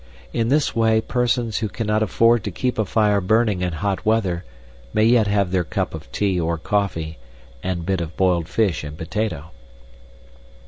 In 0.33 0.47
this 0.49 0.75
way 0.75 0.99
persons 0.99 1.59
who 1.59 1.69
cannot 1.69 2.01
afford 2.01 2.43
to 2.45 2.49
keep 2.51 2.79
a 2.79 2.85
fire 2.85 3.21
burning 3.21 3.61
in 3.61 3.71
hot 3.73 4.03
weather 4.03 4.43
may 4.95 5.03
yet 5.05 5.27
have 5.27 5.51
their 5.51 5.63
cup 5.63 5.93
of 5.93 6.11
tea 6.11 6.39
or 6.39 6.57
coffee 6.57 7.19
and 7.61 7.85
bit 7.85 8.01
of 8.01 8.17
boiled 8.17 8.47
fish 8.49 8.83
and 8.83 8.97
potato. 8.97 9.51